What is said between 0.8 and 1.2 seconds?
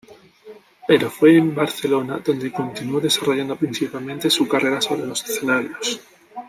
Pero